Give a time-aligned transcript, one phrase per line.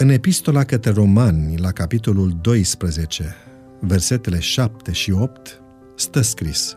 [0.00, 3.34] În epistola către romani, la capitolul 12,
[3.80, 5.62] versetele 7 și 8,
[5.96, 6.76] stă scris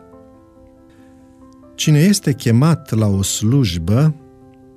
[1.74, 4.14] Cine este chemat la o slujbă,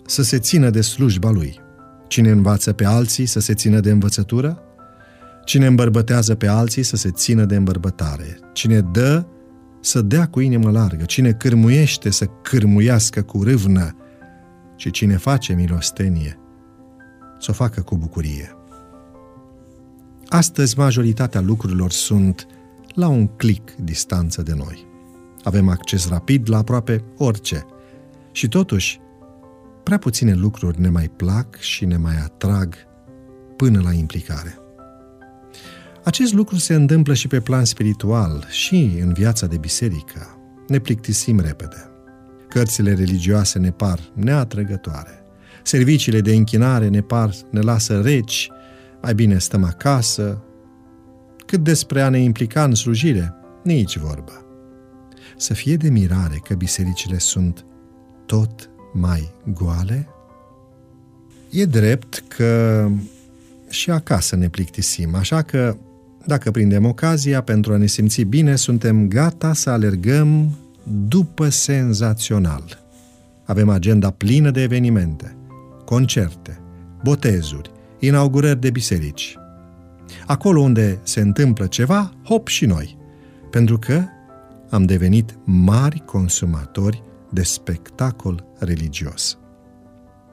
[0.05, 1.59] să se țină de slujba lui.
[2.07, 4.61] Cine învață pe alții să se țină de învățătură,
[5.45, 9.25] cine îmbărbătează pe alții să se țină de îmbărbătare, cine dă
[9.81, 13.97] să dea cu inimă largă, cine cârmuiește să cârmuiască cu râvnă,
[14.75, 16.39] și cine face milostenie
[17.39, 18.55] să o facă cu bucurie.
[20.27, 22.47] Astăzi, majoritatea lucrurilor sunt
[22.93, 24.85] la un clic distanță de noi.
[25.43, 27.65] Avem acces rapid la aproape orice.
[28.31, 28.99] Și totuși,
[29.83, 32.75] prea puține lucruri ne mai plac și ne mai atrag
[33.55, 34.57] până la implicare.
[36.03, 40.37] Acest lucru se întâmplă și pe plan spiritual și în viața de biserică.
[40.67, 41.89] Ne plictisim repede.
[42.49, 45.23] Cărțile religioase ne par neatrăgătoare.
[45.67, 48.49] Serviciile de închinare ne par, ne lasă reci,
[49.01, 50.43] mai bine stăm acasă.
[51.45, 54.45] Cât despre a ne implica în slujire, nici vorbă.
[55.37, 57.65] Să fie de mirare că bisericile sunt
[58.25, 60.07] tot mai goale?
[61.49, 62.87] E drept că
[63.69, 65.75] și acasă ne plictisim, așa că
[66.25, 70.57] dacă prindem ocazia pentru a ne simți bine, suntem gata să alergăm
[71.07, 72.83] după senzațional.
[73.45, 75.36] Avem agenda plină de evenimente,
[75.87, 76.59] concerte,
[77.03, 79.37] botezuri, inaugurări de biserici.
[80.25, 82.97] Acolo unde se întâmplă ceva, hop și noi,
[83.49, 84.03] pentru că
[84.69, 89.37] am devenit mari consumatori de spectacol religios.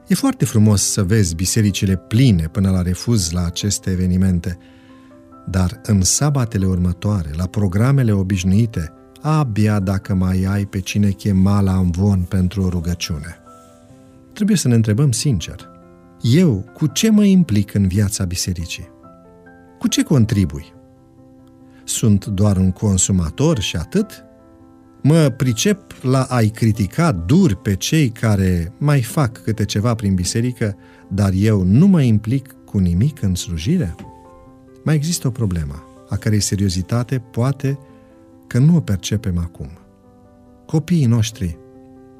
[0.07, 4.57] E foarte frumos să vezi bisericile pline până la refuz la aceste evenimente,
[5.45, 11.75] dar în sabatele următoare, la programele obișnuite, abia dacă mai ai pe cine chema la
[11.75, 13.39] amvon pentru o rugăciune.
[14.35, 15.69] Trebuie să ne întrebăm sincer,
[16.21, 18.87] eu cu ce mă implic în viața bisericii?
[19.79, 20.73] Cu ce contribui?
[21.83, 24.23] Sunt doar un consumator și atât?
[25.01, 30.75] Mă pricep la a-i critica dur pe cei care mai fac câte ceva prin biserică,
[31.07, 33.95] dar eu nu mă implic cu nimic în slujire?
[34.83, 37.79] Mai există o problemă, a cărei seriozitate poate
[38.47, 39.69] că nu o percepem acum.
[40.65, 41.57] Copiii noștri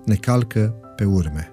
[0.05, 1.49] ne calcă pe urme.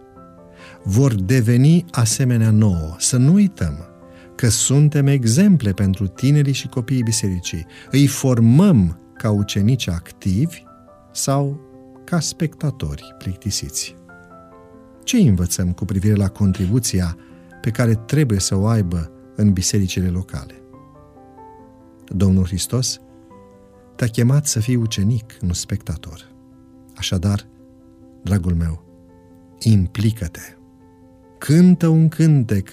[0.84, 2.94] Vor deveni asemenea nouă.
[2.98, 3.87] Să nu uităm
[4.34, 7.66] că suntem exemple pentru tinerii și copiii bisericii.
[7.91, 10.62] Îi formăm ca ucenici activi
[11.12, 11.60] sau
[12.04, 13.97] ca spectatori plictisiți.
[15.04, 17.16] Ce învățăm cu privire la contribuția
[17.60, 20.54] pe care trebuie să o aibă în bisericile locale?
[22.09, 23.00] Domnul Hristos
[23.97, 26.31] te-a chemat să fii ucenic, nu spectator.
[26.97, 27.47] Așadar,
[28.22, 28.84] dragul meu,
[29.59, 30.56] implică-te.
[31.45, 32.69] Cântă un cântec,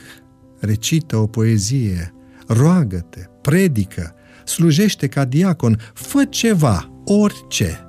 [0.60, 2.14] recită o poezie,
[2.48, 4.14] roagă-te, predică,
[4.46, 7.80] slujește ca diacon, fă ceva, orice.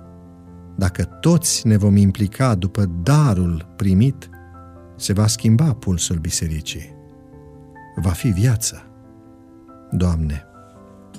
[0.77, 4.29] Dacă toți ne vom implica după darul primit,
[4.97, 6.95] se va schimba pulsul bisericii.
[7.97, 8.87] Va fi viață.
[9.91, 10.43] Doamne,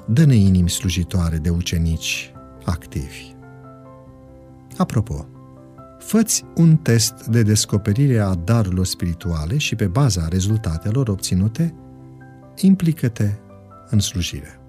[0.07, 2.31] dă-ne inimi slujitoare de ucenici
[2.65, 3.33] activi.
[4.77, 5.27] Apropo,
[6.01, 11.75] făți un test de descoperire a darurilor spirituale și pe baza rezultatelor obținute,
[12.55, 13.31] implică-te
[13.89, 14.60] în slujire.